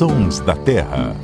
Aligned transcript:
Sons 0.00 0.40
da 0.40 0.56
Terra. 0.56 1.14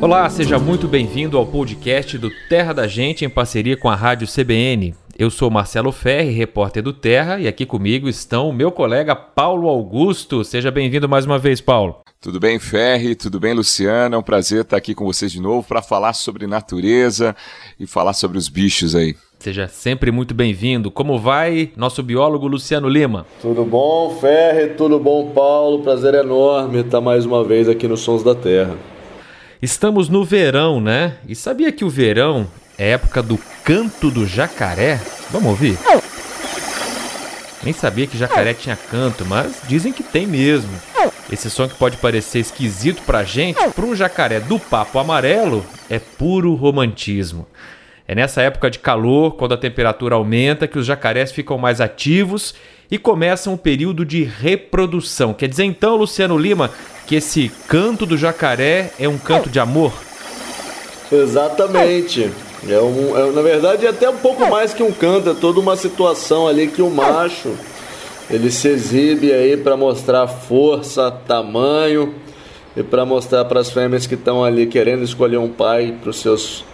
Olá, 0.00 0.30
seja 0.30 0.58
muito 0.58 0.88
bem-vindo 0.88 1.36
ao 1.36 1.46
podcast 1.46 2.16
do 2.16 2.30
Terra 2.48 2.72
da 2.72 2.86
Gente 2.86 3.26
em 3.26 3.28
parceria 3.28 3.76
com 3.76 3.90
a 3.90 3.94
Rádio 3.94 4.26
CBN. 4.26 4.94
Eu 5.18 5.28
sou 5.28 5.50
Marcelo 5.50 5.92
Ferri, 5.92 6.30
repórter 6.30 6.82
do 6.82 6.94
Terra, 6.94 7.38
e 7.38 7.46
aqui 7.46 7.66
comigo 7.66 8.08
estão 8.08 8.48
o 8.48 8.54
meu 8.54 8.72
colega 8.72 9.14
Paulo 9.14 9.68
Augusto. 9.68 10.42
Seja 10.44 10.70
bem-vindo 10.70 11.06
mais 11.10 11.26
uma 11.26 11.38
vez, 11.38 11.60
Paulo. 11.60 12.00
Tudo 12.22 12.40
bem, 12.40 12.58
Ferri? 12.58 13.14
Tudo 13.14 13.38
bem, 13.38 13.52
Luciana? 13.52 14.16
É 14.16 14.18
um 14.18 14.22
prazer 14.22 14.62
estar 14.62 14.78
aqui 14.78 14.94
com 14.94 15.04
vocês 15.04 15.30
de 15.30 15.38
novo 15.38 15.68
para 15.68 15.82
falar 15.82 16.14
sobre 16.14 16.46
natureza 16.46 17.36
e 17.78 17.86
falar 17.86 18.14
sobre 18.14 18.38
os 18.38 18.48
bichos 18.48 18.94
aí. 18.94 19.14
Seja 19.38 19.68
sempre 19.68 20.10
muito 20.10 20.34
bem-vindo. 20.34 20.90
Como 20.90 21.16
vai 21.16 21.70
nosso 21.76 22.02
biólogo 22.02 22.48
Luciano 22.48 22.88
Lima? 22.88 23.24
Tudo 23.40 23.64
bom, 23.64 24.18
Ferre? 24.20 24.70
Tudo 24.70 24.98
bom, 24.98 25.30
Paulo? 25.30 25.80
Prazer 25.84 26.12
enorme 26.14 26.80
estar 26.80 27.00
mais 27.00 27.24
uma 27.24 27.44
vez 27.44 27.68
aqui 27.68 27.86
no 27.86 27.96
Sons 27.96 28.24
da 28.24 28.34
Terra. 28.34 28.74
Estamos 29.62 30.08
no 30.08 30.24
verão, 30.24 30.80
né? 30.80 31.18
E 31.26 31.36
sabia 31.36 31.70
que 31.70 31.84
o 31.84 31.88
verão 31.88 32.48
é 32.76 32.90
época 32.90 33.22
do 33.22 33.38
canto 33.62 34.10
do 34.10 34.26
jacaré? 34.26 35.00
Vamos 35.30 35.50
ouvir? 35.50 35.78
Nem 37.62 37.72
sabia 37.72 38.08
que 38.08 38.18
jacaré 38.18 38.54
tinha 38.54 38.76
canto, 38.76 39.24
mas 39.24 39.62
dizem 39.68 39.92
que 39.92 40.02
tem 40.02 40.26
mesmo. 40.26 40.72
Esse 41.30 41.48
som 41.48 41.68
que 41.68 41.76
pode 41.76 41.96
parecer 41.98 42.40
esquisito 42.40 43.02
pra 43.02 43.22
gente, 43.22 43.70
para 43.70 43.84
um 43.84 43.94
jacaré 43.94 44.40
do 44.40 44.58
papo 44.58 44.98
amarelo, 44.98 45.64
é 45.88 46.00
puro 46.00 46.54
romantismo. 46.54 47.46
É 48.08 48.14
nessa 48.14 48.40
época 48.40 48.70
de 48.70 48.78
calor, 48.78 49.34
quando 49.36 49.52
a 49.52 49.58
temperatura 49.58 50.14
aumenta, 50.14 50.66
que 50.66 50.78
os 50.78 50.86
jacarés 50.86 51.30
ficam 51.30 51.58
mais 51.58 51.78
ativos 51.78 52.54
e 52.90 52.96
começam 52.96 53.52
o 53.52 53.58
período 53.58 54.02
de 54.02 54.24
reprodução. 54.24 55.34
Quer 55.34 55.46
dizer 55.46 55.64
então, 55.64 55.94
Luciano 55.94 56.38
Lima, 56.38 56.70
que 57.06 57.16
esse 57.16 57.52
canto 57.68 58.06
do 58.06 58.16
jacaré 58.16 58.92
é 58.98 59.06
um 59.06 59.18
canto 59.18 59.50
de 59.50 59.60
amor? 59.60 59.92
Exatamente. 61.12 62.30
É 62.66 62.80
um, 62.80 63.14
é, 63.14 63.30
na 63.30 63.42
verdade, 63.42 63.84
é 63.84 63.90
até 63.90 64.08
um 64.08 64.16
pouco 64.16 64.48
mais 64.48 64.72
que 64.72 64.82
um 64.82 64.90
canto, 64.90 65.28
é 65.28 65.34
toda 65.34 65.60
uma 65.60 65.76
situação 65.76 66.48
ali 66.48 66.66
que 66.68 66.80
o 66.80 66.90
macho 66.90 67.54
ele 68.30 68.50
se 68.50 68.68
exibe 68.68 69.32
aí 69.32 69.54
para 69.56 69.76
mostrar 69.76 70.26
força, 70.26 71.10
tamanho 71.10 72.14
e 72.74 72.82
para 72.82 73.04
mostrar 73.04 73.44
para 73.44 73.60
as 73.60 73.70
fêmeas 73.70 74.06
que 74.06 74.14
estão 74.14 74.42
ali 74.42 74.66
querendo 74.66 75.04
escolher 75.04 75.38
um 75.38 75.48
pai 75.48 75.94
para 76.00 76.08
os 76.08 76.20
seus 76.20 76.64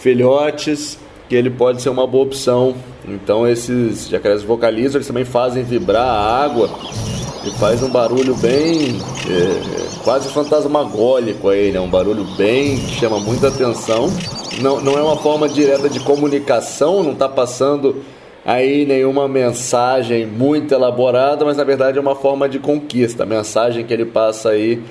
filhotes, 0.00 0.98
que 1.28 1.36
ele 1.36 1.50
pode 1.50 1.80
ser 1.80 1.90
uma 1.90 2.06
boa 2.06 2.24
opção. 2.24 2.74
Então 3.06 3.46
esses 3.46 4.08
jacarés 4.08 4.42
vocalizam, 4.42 4.96
eles 4.96 5.06
também 5.06 5.24
fazem 5.24 5.62
vibrar 5.62 6.06
a 6.06 6.44
água 6.44 6.68
e 7.46 7.50
faz 7.52 7.82
um 7.82 7.88
barulho 7.88 8.34
bem 8.36 8.98
é, 9.28 10.02
quase 10.02 10.28
fantasmagólico 10.28 11.48
aí, 11.48 11.70
né? 11.70 11.80
Um 11.80 11.88
barulho 11.88 12.24
bem 12.36 12.76
que 12.76 12.94
chama 12.96 13.18
muita 13.18 13.48
atenção. 13.48 14.10
Não, 14.60 14.80
não 14.80 14.98
é 14.98 15.02
uma 15.02 15.16
forma 15.16 15.48
direta 15.48 15.88
de 15.88 16.00
comunicação, 16.00 17.02
não 17.02 17.12
está 17.12 17.28
passando 17.28 18.02
aí 18.44 18.84
nenhuma 18.84 19.28
mensagem 19.28 20.26
muito 20.26 20.74
elaborada, 20.74 21.44
mas 21.44 21.56
na 21.56 21.64
verdade 21.64 21.98
é 21.98 22.00
uma 22.00 22.14
forma 22.14 22.48
de 22.48 22.58
conquista. 22.58 23.22
A 23.22 23.26
mensagem 23.26 23.84
que 23.84 23.92
ele 23.92 24.04
passa 24.04 24.50
aí 24.50 24.82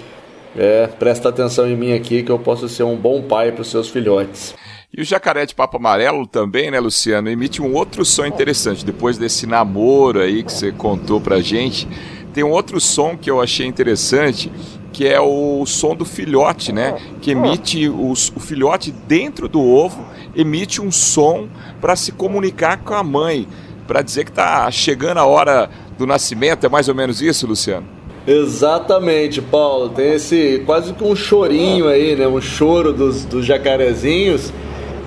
é 0.58 0.88
presta 0.88 1.30
atenção 1.30 1.68
em 1.68 1.76
mim 1.76 1.94
aqui 1.94 2.24
que 2.24 2.32
eu 2.32 2.40
posso 2.40 2.68
ser 2.68 2.84
um 2.84 2.96
bom 2.96 3.22
pai 3.22 3.52
para 3.52 3.62
os 3.62 3.70
seus 3.70 3.90
filhotes. 3.90 4.56
E 4.92 5.02
o 5.02 5.06
jacaré 5.06 5.46
de 5.46 5.54
papo 5.54 5.78
amarelo 5.78 6.26
também, 6.26 6.72
né, 6.72 6.80
Luciano, 6.80 7.30
emite 7.30 7.62
um 7.62 7.76
outro 7.76 8.04
som 8.04 8.26
interessante. 8.26 8.84
Depois 8.84 9.20
desse 9.20 9.46
namoro 9.46 10.20
aí 10.20 10.42
que 10.42 10.52
você 10.52 10.72
contou 10.72 11.22
pra 11.22 11.42
gente, 11.42 11.88
tem 12.34 12.44
um 12.44 12.50
outro 12.50 12.82
som 12.82 13.16
que 13.16 13.30
eu 13.30 13.40
achei 13.40 13.68
interessante, 13.68 14.52
que 14.92 15.08
é 15.08 15.22
o 15.22 15.64
som 15.68 15.96
do 15.96 16.06
filhote, 16.06 16.72
né? 16.72 16.98
Que 17.22 17.32
emite 17.32 17.88
os, 17.88 18.34
o 18.36 18.40
filhote 18.40 18.92
dentro 18.92 19.48
do 19.48 19.62
ovo, 19.62 20.04
emite 20.36 20.82
um 20.82 20.92
som 20.92 21.48
para 21.80 21.96
se 21.96 22.12
comunicar 22.12 22.78
com 22.78 22.96
a 22.96 23.04
mãe, 23.04 23.48
para 23.88 24.02
dizer 24.02 24.24
que 24.24 24.32
está 24.32 24.72
chegando 24.72 25.20
a 25.20 25.26
hora 25.26 25.70
do 26.00 26.08
nascimento. 26.08 26.66
É 26.66 26.70
mais 26.70 26.90
ou 26.90 26.96
menos 26.96 27.22
isso, 27.22 27.46
Luciano? 27.46 27.86
Exatamente, 28.26 29.40
Paulo. 29.40 29.90
Tem 29.90 30.14
esse 30.14 30.64
quase 30.66 30.94
que 30.94 31.04
um 31.04 31.16
chorinho 31.16 31.88
aí, 31.88 32.16
né? 32.16 32.28
Um 32.28 32.42
choro 32.42 32.92
dos, 32.92 33.24
dos 33.24 33.46
jacarezinhos 33.46 34.52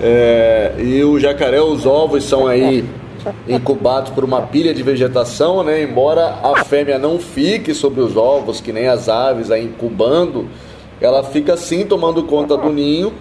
é, 0.00 0.74
e 0.78 1.02
o 1.04 1.18
jacaré, 1.18 1.60
os 1.60 1.84
ovos 1.86 2.24
são 2.24 2.46
aí 2.46 2.84
incubados 3.48 4.10
por 4.10 4.24
uma 4.24 4.42
pilha 4.42 4.74
de 4.74 4.82
vegetação, 4.82 5.62
né? 5.62 5.82
Embora 5.82 6.38
a 6.42 6.64
fêmea 6.64 6.98
não 6.98 7.18
fique 7.18 7.74
sobre 7.74 8.00
os 8.00 8.16
ovos, 8.16 8.60
que 8.60 8.72
nem 8.72 8.88
as 8.88 9.08
aves 9.08 9.50
aí 9.50 9.64
incubando, 9.64 10.46
ela 11.00 11.22
fica 11.22 11.56
sim 11.56 11.84
tomando 11.84 12.22
conta 12.24 12.56
do 12.56 12.70
ninho. 12.70 13.12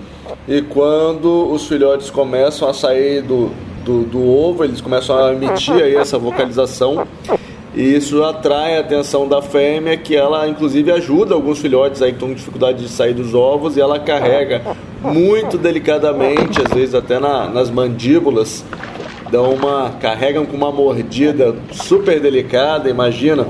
E 0.48 0.62
quando 0.62 1.52
os 1.52 1.68
filhotes 1.68 2.10
começam 2.10 2.68
a 2.68 2.74
sair 2.74 3.22
do, 3.22 3.52
do, 3.84 4.04
do 4.04 4.28
ovo, 4.28 4.64
eles 4.64 4.82
começam 4.82 5.18
a 5.18 5.34
emitir 5.34 5.76
aí 5.76 5.96
essa 5.96 6.18
vocalização 6.18 7.08
e 7.74 7.96
isso 7.96 8.22
atrai 8.24 8.78
a 8.78 8.82
atenção 8.82 9.28
da 9.28 9.42
fêmea, 9.42 9.96
que 9.96 10.16
ela 10.16 10.48
inclusive 10.48 10.92
ajuda 10.92 11.34
alguns 11.34 11.60
filhotes 11.60 12.02
aí 12.02 12.12
que 12.12 12.16
estão 12.16 12.30
com 12.30 12.36
dificuldade 12.36 12.84
de 12.84 12.90
sair 12.90 13.14
dos 13.14 13.34
ovos 13.34 13.78
e 13.78 13.82
ela 13.82 13.98
carrega 14.00 14.62
muito 15.02 15.58
delicadamente, 15.58 16.62
às 16.62 16.74
vezes 16.74 16.94
até 16.94 17.18
na, 17.20 17.48
nas 17.48 17.70
mandíbulas, 17.70 18.66
dão 19.32 19.54
uma 19.54 19.92
carregam 20.02 20.46
com 20.46 20.58
uma 20.58 20.72
mordida 20.72 21.56
super 21.72 22.20
delicada, 22.20 22.90
imagina, 22.90 23.48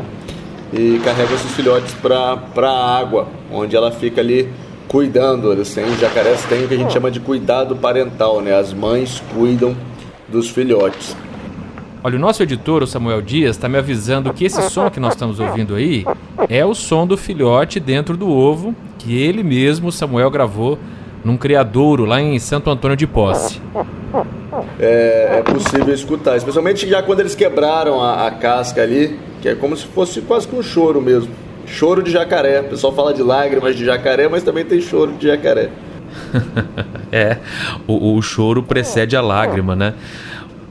e 0.71 0.99
carrega 1.03 1.33
esses 1.33 1.51
filhotes 1.51 1.93
para 1.95 2.69
a 2.69 2.97
água, 2.97 3.27
onde 3.51 3.75
ela 3.75 3.91
fica 3.91 4.21
ali 4.21 4.47
cuidando. 4.87 5.51
Eles 5.51 5.73
têm, 5.73 5.85
jacarés 5.97 6.43
têm 6.45 6.65
o 6.65 6.67
que 6.67 6.75
a 6.75 6.77
gente 6.77 6.93
chama 6.93 7.09
de 7.09 7.19
cuidado 7.19 7.75
parental, 7.75 8.39
né? 8.39 8.53
As 8.57 8.71
mães 8.71 9.21
cuidam 9.33 9.75
dos 10.29 10.49
filhotes. 10.49 11.15
Olha, 12.03 12.15
o 12.15 12.19
nosso 12.19 12.41
editor, 12.41 12.81
o 12.81 12.87
Samuel 12.87 13.21
Dias, 13.21 13.55
está 13.55 13.69
me 13.69 13.77
avisando 13.77 14.33
que 14.33 14.45
esse 14.45 14.59
som 14.71 14.89
que 14.89 14.99
nós 14.99 15.13
estamos 15.13 15.39
ouvindo 15.39 15.75
aí 15.75 16.03
é 16.49 16.65
o 16.65 16.73
som 16.73 17.05
do 17.05 17.15
filhote 17.15 17.79
dentro 17.79 18.17
do 18.17 18.27
ovo 18.27 18.75
que 18.97 19.21
ele 19.21 19.43
mesmo, 19.43 19.91
Samuel, 19.91 20.31
gravou 20.31 20.79
num 21.23 21.37
criadouro 21.37 22.03
lá 22.05 22.19
em 22.19 22.39
Santo 22.39 22.71
Antônio 22.71 22.97
de 22.97 23.05
Posse. 23.05 23.61
É, 24.79 25.37
é 25.37 25.43
possível 25.43 25.93
escutar, 25.93 26.35
especialmente 26.37 26.89
já 26.89 27.03
quando 27.03 27.19
eles 27.19 27.35
quebraram 27.35 28.01
a, 28.01 28.25
a, 28.25 28.31
casca 28.31 28.81
ali, 28.81 29.19
que 29.39 29.49
é 29.49 29.53
como 29.53 29.77
se 29.77 29.85
fosse 29.85 30.21
quase 30.21 30.47
que 30.47 30.55
um 30.55 30.63
choro 30.63 30.99
mesmo. 30.99 31.31
Choro 31.67 32.01
de 32.01 32.09
jacaré. 32.09 32.61
O 32.61 32.63
pessoal 32.63 32.93
fala 32.93 33.13
de 33.13 33.21
lágrimas 33.21 33.75
de 33.75 33.85
jacaré, 33.85 34.27
mas 34.27 34.41
também 34.41 34.65
tem 34.65 34.81
choro 34.81 35.13
de 35.13 35.27
jacaré. 35.27 35.69
é, 37.11 37.37
o, 37.87 38.15
o 38.17 38.21
choro 38.23 38.63
precede 38.63 39.15
a 39.15 39.21
lágrima, 39.21 39.75
né? 39.75 39.93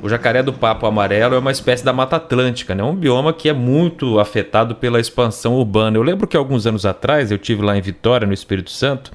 O 0.03 0.09
jacaré 0.09 0.43
do 0.43 0.53
papo 0.53 0.87
amarelo 0.87 1.35
é 1.35 1.39
uma 1.39 1.51
espécie 1.51 1.85
da 1.85 1.93
Mata 1.93 2.17
Atlântica, 2.17 2.75
né? 2.75 2.83
um 2.83 2.95
bioma 2.95 3.35
que 3.35 3.51
é 3.51 3.53
muito 3.53 4.19
afetado 4.19 4.75
pela 4.75 4.99
expansão 4.99 5.55
urbana. 5.55 5.99
Eu 5.99 6.03
lembro 6.03 6.27
que 6.27 6.37
alguns 6.37 6.67
anos 6.67 6.87
atrás 6.87 7.31
eu 7.31 7.37
tive 7.37 7.63
lá 7.63 7.77
em 7.77 7.83
Vitória, 7.83 8.27
no 8.27 8.33
Espírito 8.33 8.71
Santo, 8.71 9.13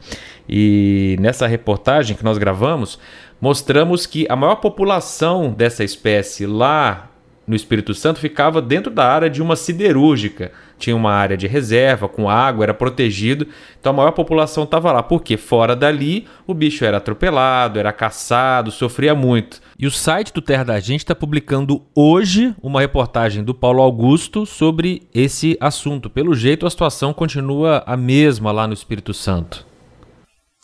e 0.47 1.17
nessa 1.19 1.47
reportagem 1.47 2.15
que 2.15 2.23
nós 2.23 2.37
gravamos, 2.37 2.99
mostramos 3.41 4.05
que 4.05 4.27
a 4.29 4.35
maior 4.35 4.57
população 4.57 5.51
dessa 5.51 5.83
espécie 5.83 6.45
lá 6.45 7.09
no 7.47 7.55
Espírito 7.55 7.93
Santo 7.93 8.19
ficava 8.19 8.61
dentro 8.61 8.91
da 8.91 9.07
área 9.07 9.29
de 9.29 9.41
uma 9.41 9.55
siderúrgica. 9.55 10.51
Tinha 10.77 10.95
uma 10.95 11.11
área 11.11 11.37
de 11.37 11.47
reserva 11.47 12.07
com 12.09 12.29
água, 12.29 12.65
era 12.65 12.73
protegido. 12.73 13.47
Então 13.79 13.91
a 13.91 13.95
maior 13.95 14.11
população 14.11 14.63
estava 14.63 14.91
lá. 14.91 15.03
Porque 15.03 15.37
fora 15.37 15.75
dali 15.75 16.27
o 16.47 16.53
bicho 16.53 16.83
era 16.83 16.97
atropelado, 16.97 17.79
era 17.79 17.93
caçado, 17.93 18.71
sofria 18.71 19.13
muito. 19.13 19.61
E 19.77 19.85
o 19.85 19.91
site 19.91 20.33
do 20.33 20.41
Terra 20.41 20.63
da 20.63 20.79
Gente 20.79 21.01
está 21.01 21.13
publicando 21.13 21.83
hoje 21.93 22.55
uma 22.61 22.81
reportagem 22.81 23.43
do 23.43 23.53
Paulo 23.53 23.81
Augusto 23.81 24.45
sobre 24.45 25.03
esse 25.13 25.55
assunto. 25.59 26.09
Pelo 26.09 26.33
jeito 26.33 26.65
a 26.65 26.69
situação 26.69 27.13
continua 27.13 27.83
a 27.85 27.95
mesma 27.95 28.51
lá 28.51 28.67
no 28.67 28.73
Espírito 28.73 29.13
Santo. 29.13 29.74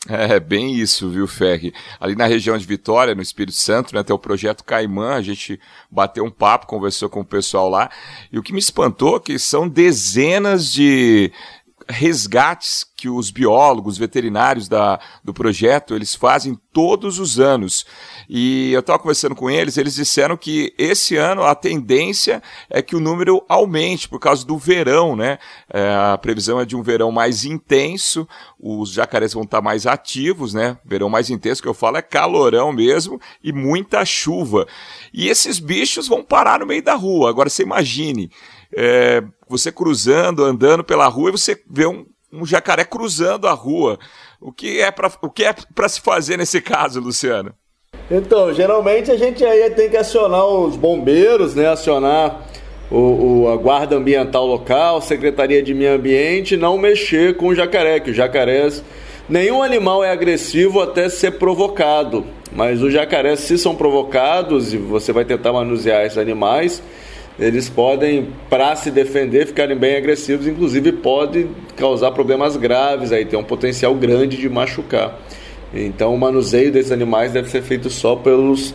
É, 0.10 0.40
bem 0.40 0.74
isso, 0.74 1.10
viu, 1.12 1.28
Ferri? 1.28 1.72
Ali 2.00 2.16
na 2.16 2.26
região 2.26 2.58
de 2.58 2.66
Vitória, 2.66 3.14
no 3.14 3.22
Espírito 3.22 3.56
Santo, 3.56 3.94
né, 3.94 4.02
tem 4.02 4.16
o 4.16 4.20
projeto 4.20 4.64
Caimã, 4.64 5.14
a 5.14 5.22
gente 5.22 5.60
bateu 5.92 6.26
um 6.26 6.32
papo, 6.32 6.66
conversou 6.66 7.08
com 7.08 7.20
o 7.20 7.26
pessoal 7.26 7.70
lá, 7.70 7.88
e 8.32 8.40
o 8.40 8.42
que 8.42 8.52
me 8.52 8.58
espantou 8.58 9.18
é 9.18 9.20
que 9.20 9.38
são 9.38 9.70
dezenas 9.70 10.72
de 10.72 11.32
resgates 11.92 12.86
que 12.96 13.10
os 13.10 13.32
biólogos, 13.32 13.98
veterinários 13.98 14.68
da, 14.68 15.00
do 15.24 15.34
projeto, 15.34 15.96
eles 15.96 16.16
fazem 16.16 16.58
todos 16.72 17.20
os 17.20 17.40
anos. 17.40 17.86
E 18.30 18.72
eu 18.72 18.80
estava 18.80 19.00
conversando 19.00 19.36
com 19.36 19.50
eles, 19.50 19.78
eles 19.78 19.96
disseram 19.96 20.38
que 20.38 20.74
esse 20.78 21.16
ano 21.16 21.44
a 21.44 21.56
tendência 21.56 22.42
é 22.70 22.82
que 22.82 22.96
o 22.96 23.00
número 23.00 23.44
aumente 23.50 24.08
por 24.08 24.20
causa 24.20 24.46
do 24.46 24.58
verão, 24.58 25.16
né? 25.16 25.40
É, 25.72 25.94
a 26.14 26.18
previsão 26.18 26.60
é 26.60 26.66
de 26.66 26.76
um 26.76 26.84
verão 26.84 27.12
mais 27.12 27.44
intenso, 27.44 28.28
os 28.60 28.92
jacarés 28.92 29.34
vão 29.34 29.44
estar 29.44 29.62
mais 29.62 29.88
ativos, 29.88 30.54
né? 30.54 30.78
Verão 30.86 31.10
mais 31.10 31.30
intenso 31.30 31.62
que 31.62 31.68
eu 31.68 31.74
falo 31.74 31.98
é 31.98 32.02
calorão 32.02 32.72
mesmo 32.72 33.20
e 33.44 33.52
muita 33.52 34.06
chuva. 34.06 34.68
E 35.14 35.28
esses 35.28 35.60
bichos 35.60 36.08
vão 36.08 36.24
parar 36.24 36.60
no 36.60 36.68
meio 36.68 36.84
da 36.84 36.94
rua. 36.94 37.30
Agora 37.30 37.50
você 37.50 37.64
imagine, 37.64 38.32
é, 38.76 39.24
você 39.52 39.72
cruzando, 39.72 40.44
andando 40.44 40.84
pela 40.84 41.08
rua 41.08 41.30
e 41.30 41.34
você 41.34 41.62
vê 41.70 41.86
um 41.86 42.06
um 42.32 42.46
jacaré 42.46 42.86
cruzando 42.86 43.48
a 43.48 43.52
rua. 43.52 44.00
O 44.40 44.52
que 44.52 44.80
é 44.82 44.90
para 44.92 45.10
é 45.10 45.88
se 45.88 46.02
fazer 46.02 46.38
nesse 46.38 46.62
caso, 46.62 47.00
Luciano? 47.00 47.54
Então, 48.10 48.54
geralmente 48.54 49.12
a 49.12 49.18
gente 49.18 49.44
aí 49.44 49.70
tem 49.72 49.90
que 49.90 49.98
acionar 49.98 50.46
os 50.46 50.76
bombeiros, 50.76 51.54
né? 51.54 51.68
Acionar 51.68 52.48
o, 52.90 53.44
o, 53.44 53.50
a 53.50 53.56
guarda 53.58 53.96
ambiental 53.96 54.46
local, 54.46 55.02
secretaria 55.02 55.62
de 55.62 55.74
meio 55.74 55.94
ambiente, 55.94 56.58
não 56.58 56.78
mexer 56.78 57.38
com 57.38 57.48
o 57.48 57.56
jacaré, 57.56 58.00
que 58.00 58.12
os 58.12 58.16
jacarés 58.16 58.84
nenhum 59.30 59.62
animal 59.62 60.04
é 60.04 60.12
agressivo 60.12 60.82
até 60.82 61.08
ser 61.08 61.38
provocado, 61.38 62.26
mas 62.52 62.82
os 62.82 62.92
jacarés 62.92 63.40
se 63.42 63.58
são 63.58 63.76
provocados 63.76 64.74
e 64.74 64.78
você 64.78 65.14
vai 65.14 65.24
tentar 65.24 65.54
manusear 65.54 66.06
esses 66.06 66.18
animais, 66.18 66.84
eles 67.40 67.70
podem, 67.70 68.28
para 68.50 68.76
se 68.76 68.92
defender, 68.92 69.48
ficarem 69.48 69.78
bem 69.78 69.96
agressivos, 69.96 70.48
inclusive 70.48 70.92
pode 70.92 71.48
causar 71.76 72.12
problemas 72.12 72.56
graves, 72.58 73.12
aí 73.12 73.26
tem 73.26 73.40
um 73.40 73.44
potencial 73.44 73.96
grande 73.96 74.38
de 74.38 74.50
machucar. 74.50 75.20
Então, 75.74 76.14
o 76.14 76.20
manuseio 76.20 76.72
desses 76.72 76.92
animais 76.92 77.32
deve 77.32 77.50
ser 77.50 77.62
feito 77.62 77.90
só 77.90 78.16
pelos 78.16 78.74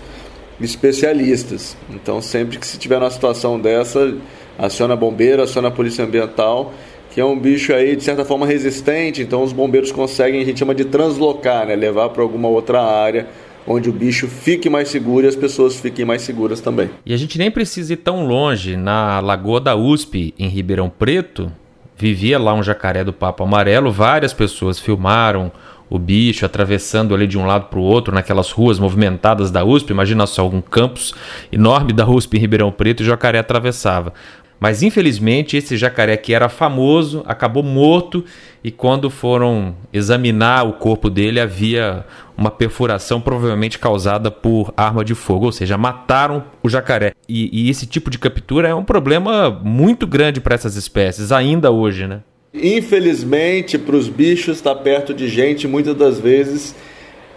especialistas. 0.60 1.76
Então, 1.90 2.22
sempre 2.22 2.58
que 2.58 2.66
se 2.66 2.78
tiver 2.78 2.96
uma 2.96 3.10
situação 3.10 3.60
dessa, 3.60 4.14
aciona 4.58 4.96
bombeiro, 4.96 5.42
aciona 5.42 5.68
a 5.68 5.70
polícia 5.70 6.04
ambiental, 6.04 6.72
que 7.10 7.20
é 7.20 7.24
um 7.24 7.38
bicho 7.38 7.72
aí 7.72 7.94
de 7.96 8.02
certa 8.02 8.24
forma 8.24 8.46
resistente, 8.46 9.22
então 9.22 9.42
os 9.42 9.52
bombeiros 9.52 9.92
conseguem, 9.92 10.40
a 10.40 10.44
gente 10.44 10.58
chama 10.58 10.74
de 10.74 10.84
translocar, 10.86 11.66
né, 11.66 11.76
levar 11.76 12.08
para 12.10 12.22
alguma 12.22 12.48
outra 12.48 12.82
área 12.82 13.26
onde 13.66 13.90
o 13.90 13.92
bicho 13.92 14.28
fique 14.28 14.70
mais 14.70 14.88
seguro 14.88 15.26
e 15.26 15.28
as 15.28 15.36
pessoas 15.36 15.78
fiquem 15.78 16.04
mais 16.04 16.22
seguras 16.22 16.60
também. 16.60 16.90
E 17.04 17.12
a 17.12 17.16
gente 17.16 17.38
nem 17.38 17.50
precisa 17.50 17.92
ir 17.92 17.98
tão 17.98 18.26
longe. 18.26 18.76
Na 18.76 19.20
Lagoa 19.20 19.60
da 19.60 19.74
USP, 19.74 20.34
em 20.38 20.48
Ribeirão 20.48 20.88
Preto, 20.88 21.50
vivia 21.96 22.38
lá 22.38 22.54
um 22.54 22.62
jacaré 22.62 23.02
do 23.02 23.12
papo 23.12 23.42
amarelo. 23.42 23.90
Várias 23.90 24.32
pessoas 24.32 24.78
filmaram 24.78 25.50
o 25.88 25.98
bicho 25.98 26.44
atravessando 26.44 27.14
ali 27.14 27.26
de 27.26 27.38
um 27.38 27.46
lado 27.46 27.66
para 27.66 27.78
o 27.78 27.82
outro 27.82 28.14
naquelas 28.14 28.50
ruas 28.50 28.78
movimentadas 28.78 29.50
da 29.50 29.64
USP. 29.64 29.90
Imagina 29.90 30.26
só 30.26 30.48
um 30.48 30.60
campus 30.60 31.14
enorme 31.50 31.92
da 31.92 32.08
USP 32.08 32.36
em 32.36 32.40
Ribeirão 32.40 32.72
Preto 32.72 33.02
e 33.02 33.04
o 33.04 33.06
jacaré 33.06 33.38
atravessava. 33.38 34.12
Mas 34.58 34.82
infelizmente 34.82 35.56
esse 35.56 35.76
jacaré 35.76 36.16
que 36.16 36.32
era 36.32 36.48
famoso 36.48 37.22
acabou 37.26 37.62
morto 37.62 38.24
e 38.66 38.70
quando 38.72 39.08
foram 39.08 39.76
examinar 39.92 40.66
o 40.66 40.72
corpo 40.72 41.08
dele 41.08 41.38
havia 41.38 42.04
uma 42.36 42.50
perfuração 42.50 43.20
provavelmente 43.20 43.78
causada 43.78 44.28
por 44.28 44.74
arma 44.76 45.04
de 45.04 45.14
fogo, 45.14 45.46
ou 45.46 45.52
seja, 45.52 45.78
mataram 45.78 46.42
o 46.64 46.68
jacaré. 46.68 47.12
E, 47.28 47.48
e 47.52 47.70
esse 47.70 47.86
tipo 47.86 48.10
de 48.10 48.18
captura 48.18 48.66
é 48.66 48.74
um 48.74 48.82
problema 48.82 49.48
muito 49.62 50.04
grande 50.04 50.40
para 50.40 50.56
essas 50.56 50.74
espécies 50.74 51.30
ainda 51.30 51.70
hoje, 51.70 52.08
né? 52.08 52.22
Infelizmente, 52.52 53.78
para 53.78 53.94
os 53.94 54.08
bichos 54.08 54.56
estar 54.56 54.74
tá 54.74 54.82
perto 54.82 55.14
de 55.14 55.28
gente 55.28 55.68
muitas 55.68 55.94
das 55.94 56.18
vezes 56.18 56.74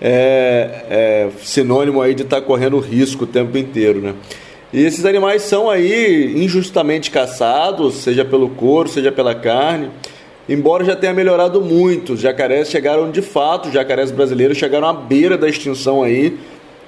é, 0.01 0.85
é 0.89 1.29
sinônimo 1.43 2.01
aí 2.01 2.15
de 2.15 2.23
estar 2.23 2.41
tá 2.41 2.41
correndo 2.41 2.79
risco 2.79 3.25
o 3.25 3.27
tempo 3.27 3.55
inteiro, 3.55 4.01
né? 4.01 4.15
E 4.73 4.83
esses 4.83 5.05
animais 5.05 5.43
são 5.43 5.69
aí 5.69 6.33
injustamente 6.43 7.11
caçados, 7.11 7.97
seja 7.97 8.25
pelo 8.25 8.49
couro, 8.49 8.89
seja 8.89 9.11
pela 9.11 9.35
carne. 9.35 9.91
Embora 10.49 10.83
já 10.83 10.95
tenha 10.95 11.13
melhorado 11.13 11.61
muito, 11.61 12.13
os 12.13 12.19
jacarés 12.19 12.71
chegaram 12.71 13.11
de 13.11 13.21
fato, 13.21 13.67
os 13.67 13.73
jacarés 13.73 14.09
brasileiros 14.09 14.57
chegaram 14.57 14.87
à 14.87 14.93
beira 14.93 15.37
da 15.37 15.47
extinção 15.47 16.01
aí, 16.01 16.39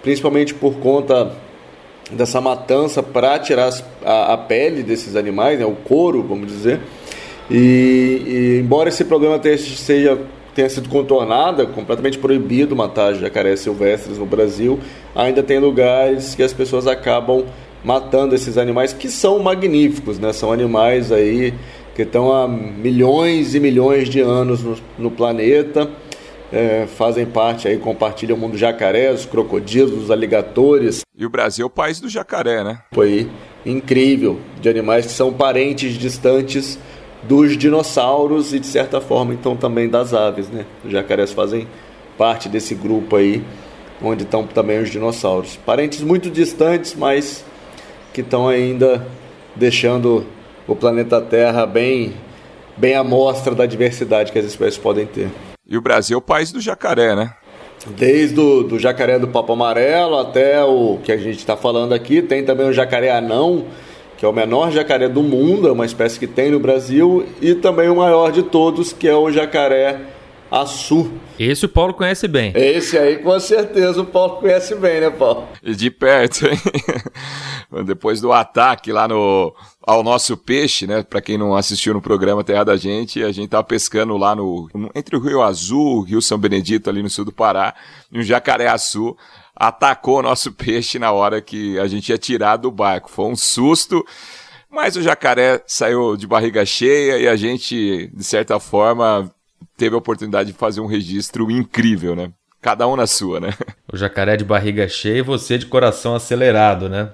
principalmente 0.01 0.51
por 0.51 0.73
conta 0.77 1.31
dessa 2.11 2.41
matança 2.41 3.03
para 3.03 3.37
tirar 3.37 3.71
a, 4.03 4.33
a, 4.33 4.37
pele 4.37 4.81
desses 4.81 5.15
animais, 5.15 5.59
né, 5.59 5.65
o 5.65 5.75
couro, 5.75 6.23
vamos 6.23 6.47
dizer. 6.47 6.79
E, 7.51 8.23
e 8.25 8.59
embora 8.63 8.89
esse 8.89 9.05
problema 9.05 9.37
tenha, 9.37 9.59
seja, 9.59 10.17
tenha 10.55 10.67
sido 10.67 10.89
contornado, 10.89 11.67
completamente 11.67 12.17
proibido 12.17 12.75
matar 12.75 13.13
jacarés 13.13 13.59
silvestres 13.59 14.17
no 14.17 14.25
Brasil, 14.25 14.79
ainda 15.15 15.43
tem 15.43 15.59
lugares 15.59 16.33
que 16.33 16.41
as 16.41 16.51
pessoas 16.51 16.87
acabam 16.87 17.45
matando 17.83 18.33
esses 18.33 18.57
animais 18.57 18.91
que 18.91 19.07
são 19.07 19.39
magníficos, 19.39 20.19
né? 20.19 20.33
São 20.33 20.51
animais 20.51 21.11
aí 21.11 21.53
que 21.95 22.03
estão 22.03 22.31
há 22.31 22.47
milhões 22.47 23.53
e 23.55 23.59
milhões 23.59 24.09
de 24.09 24.21
anos 24.21 24.63
no, 24.63 24.77
no 24.97 25.11
planeta, 25.11 25.89
é, 26.51 26.85
fazem 26.85 27.25
parte 27.25 27.67
aí, 27.67 27.77
compartilham 27.77 28.35
o 28.35 28.39
mundo 28.39 28.57
jacaré, 28.57 29.11
os 29.11 29.25
crocodilos, 29.25 30.03
os 30.03 30.11
aligatores. 30.11 31.01
E 31.17 31.25
o 31.25 31.29
Brasil 31.29 31.63
é 31.63 31.67
o 31.67 31.69
país 31.69 31.99
do 31.99 32.09
jacaré, 32.09 32.63
né? 32.63 32.79
Foi 32.93 33.29
incrível, 33.65 34.39
de 34.59 34.69
animais 34.69 35.05
que 35.05 35.11
são 35.11 35.31
parentes 35.31 35.93
distantes 35.93 36.77
dos 37.23 37.55
dinossauros 37.55 38.53
e 38.53 38.59
de 38.59 38.65
certa 38.65 38.99
forma 38.99 39.33
então 39.33 39.55
também 39.55 39.87
das 39.87 40.13
aves, 40.13 40.49
né? 40.49 40.65
Os 40.83 40.91
jacarés 40.91 41.31
fazem 41.31 41.67
parte 42.17 42.49
desse 42.49 42.75
grupo 42.75 43.15
aí, 43.15 43.43
onde 44.01 44.23
estão 44.23 44.45
também 44.45 44.79
os 44.81 44.89
dinossauros. 44.89 45.57
Parentes 45.57 46.01
muito 46.01 46.29
distantes, 46.29 46.95
mas 46.95 47.45
que 48.13 48.21
estão 48.21 48.47
ainda 48.47 49.07
deixando 49.55 50.25
o 50.67 50.75
planeta 50.75 51.21
Terra 51.21 51.65
bem, 51.65 52.13
bem 52.77 52.95
à 52.95 53.03
mostra 53.03 53.53
da 53.53 53.65
diversidade 53.65 54.31
que 54.31 54.39
as 54.39 54.45
espécies 54.45 54.77
podem 54.77 55.05
ter. 55.05 55.29
E 55.67 55.77
o 55.77 55.81
Brasil 55.81 56.15
é 56.15 56.17
o 56.17 56.21
país 56.21 56.51
do 56.51 56.59
jacaré, 56.59 57.15
né? 57.15 57.33
Desde 57.87 58.39
o 58.39 58.63
do 58.63 58.77
jacaré 58.77 59.17
do 59.17 59.27
papo 59.27 59.53
amarelo 59.53 60.19
até 60.19 60.63
o 60.63 60.99
que 61.03 61.11
a 61.11 61.17
gente 61.17 61.39
está 61.39 61.57
falando 61.57 61.93
aqui, 61.93 62.21
tem 62.21 62.43
também 62.43 62.67
o 62.67 62.73
jacaré 62.73 63.09
anão, 63.09 63.65
que 64.17 64.25
é 64.25 64.27
o 64.27 64.33
menor 64.33 64.71
jacaré 64.71 65.09
do 65.09 65.23
mundo, 65.23 65.67
é 65.67 65.71
uma 65.71 65.85
espécie 65.85 66.19
que 66.19 66.27
tem 66.27 66.51
no 66.51 66.59
Brasil, 66.59 67.25
e 67.41 67.55
também 67.55 67.89
o 67.89 67.95
maior 67.95 68.31
de 68.31 68.43
todos, 68.43 68.93
que 68.93 69.07
é 69.07 69.15
o 69.15 69.31
jacaré 69.31 69.99
Açu. 70.51 71.09
Esse 71.39 71.65
o 71.65 71.69
Paulo 71.69 71.93
conhece 71.93 72.27
bem. 72.27 72.51
Esse 72.53 72.97
aí 72.97 73.19
com 73.19 73.39
certeza 73.39 74.01
o 74.01 74.05
Paulo 74.05 74.35
conhece 74.35 74.75
bem, 74.75 74.99
né, 74.99 75.09
Paulo? 75.09 75.47
E 75.63 75.73
de 75.73 75.89
perto, 75.89 76.45
hein? 76.45 76.59
Depois 77.85 78.19
do 78.19 78.33
ataque 78.33 78.91
lá 78.91 79.07
no 79.07 79.53
ao 79.81 80.03
nosso 80.03 80.35
peixe, 80.35 80.85
né? 80.85 81.03
Para 81.03 81.21
quem 81.21 81.37
não 81.37 81.55
assistiu 81.55 81.93
no 81.93 82.01
programa 82.01 82.43
Terra 82.43 82.65
da 82.65 82.77
Gente, 82.77 83.23
a 83.23 83.31
gente 83.31 83.49
tava 83.49 83.63
pescando 83.63 84.17
lá 84.17 84.35
no 84.35 84.69
entre 84.93 85.15
o 85.15 85.19
Rio 85.19 85.41
Azul, 85.41 86.01
Rio 86.01 86.21
São 86.21 86.37
Benedito 86.37 86.89
ali 86.89 87.01
no 87.01 87.09
sul 87.09 87.25
do 87.25 87.31
Pará, 87.31 87.73
e 88.11 88.19
um 88.19 88.23
jacaré 88.23 88.67
açu 88.67 89.15
atacou 89.55 90.19
o 90.19 90.23
nosso 90.23 90.51
peixe 90.51 90.99
na 90.99 91.11
hora 91.11 91.41
que 91.41 91.77
a 91.79 91.87
gente 91.87 92.09
ia 92.09 92.17
tirar 92.17 92.57
do 92.57 92.71
barco. 92.71 93.09
Foi 93.09 93.25
um 93.25 93.35
susto. 93.35 94.05
Mas 94.69 94.95
o 94.95 95.01
jacaré 95.01 95.61
saiu 95.67 96.15
de 96.15 96.25
barriga 96.25 96.65
cheia 96.65 97.17
e 97.17 97.27
a 97.27 97.35
gente, 97.35 98.09
de 98.13 98.23
certa 98.23 98.57
forma, 98.57 99.29
teve 99.75 99.93
a 99.95 99.97
oportunidade 99.97 100.51
de 100.51 100.57
fazer 100.57 100.79
um 100.79 100.85
registro 100.85 101.51
incrível, 101.51 102.15
né? 102.15 102.31
Cada 102.61 102.87
um 102.87 102.95
na 102.95 103.07
sua, 103.07 103.39
né? 103.39 103.53
O 103.91 103.97
jacaré 103.97 104.37
de 104.37 104.45
barriga 104.45 104.87
cheia 104.87 105.17
e 105.17 105.21
você 105.21 105.57
de 105.57 105.65
coração 105.65 106.15
acelerado, 106.15 106.87
né? 106.87 107.09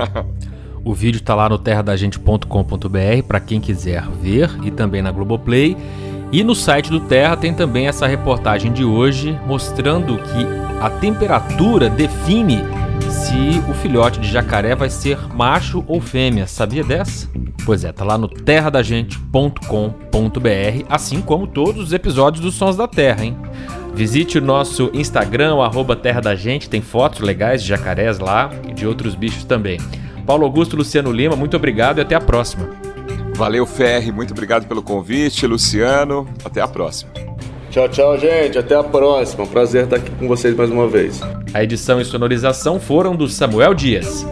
o 0.82 0.94
vídeo 0.94 1.20
tá 1.20 1.34
lá 1.34 1.46
no 1.46 1.58
terradagente.com.br 1.58 3.26
para 3.28 3.40
quem 3.40 3.60
quiser 3.60 4.08
ver 4.08 4.48
e 4.62 4.70
também 4.70 5.02
na 5.02 5.12
Globoplay. 5.12 5.76
E 6.32 6.42
no 6.42 6.54
site 6.54 6.88
do 6.88 6.98
Terra 6.98 7.36
tem 7.36 7.52
também 7.52 7.88
essa 7.88 8.06
reportagem 8.06 8.72
de 8.72 8.86
hoje 8.86 9.38
mostrando 9.46 10.16
que 10.16 10.46
a 10.80 10.88
temperatura 10.88 11.90
define 11.90 12.64
se 13.10 13.62
o 13.70 13.74
filhote 13.74 14.18
de 14.18 14.32
jacaré 14.32 14.74
vai 14.74 14.88
ser 14.88 15.18
macho 15.34 15.84
ou 15.86 16.00
fêmea. 16.00 16.46
Sabia 16.46 16.82
dessa? 16.82 17.28
Pois 17.66 17.84
é, 17.84 17.92
tá 17.92 18.02
lá 18.02 18.16
no 18.16 18.28
terradagente.com.br, 18.28 20.86
assim 20.88 21.20
como 21.20 21.46
todos 21.46 21.82
os 21.82 21.92
episódios 21.92 22.42
dos 22.42 22.54
Sons 22.54 22.76
da 22.76 22.88
Terra, 22.88 23.26
hein? 23.26 23.36
Visite 23.94 24.38
o 24.38 24.42
nosso 24.42 24.90
Instagram, 24.94 25.56
arroba 25.62 25.94
Terra 25.94 26.20
da 26.20 26.34
Gente, 26.34 26.68
tem 26.68 26.80
fotos 26.80 27.20
legais 27.20 27.62
de 27.62 27.68
jacarés 27.68 28.18
lá 28.18 28.50
e 28.68 28.72
de 28.72 28.86
outros 28.86 29.14
bichos 29.14 29.44
também. 29.44 29.78
Paulo 30.26 30.44
Augusto 30.44 30.76
Luciano 30.76 31.12
Lima, 31.12 31.36
muito 31.36 31.56
obrigado 31.56 31.98
e 31.98 32.00
até 32.00 32.14
a 32.14 32.20
próxima. 32.20 32.70
Valeu, 33.34 33.66
Ferri, 33.66 34.12
muito 34.12 34.32
obrigado 34.32 34.66
pelo 34.66 34.82
convite, 34.82 35.46
Luciano. 35.46 36.26
Até 36.44 36.60
a 36.60 36.68
próxima. 36.68 37.10
Tchau, 37.70 37.88
tchau, 37.88 38.18
gente. 38.18 38.58
Até 38.58 38.74
a 38.74 38.84
próxima. 38.84 39.44
Um 39.44 39.46
prazer 39.46 39.84
estar 39.84 39.96
aqui 39.96 40.10
com 40.10 40.28
vocês 40.28 40.54
mais 40.54 40.70
uma 40.70 40.86
vez. 40.86 41.20
A 41.54 41.64
edição 41.64 42.00
e 42.00 42.04
sonorização 42.04 42.78
foram 42.78 43.16
do 43.16 43.26
Samuel 43.28 43.72
Dias. 43.72 44.26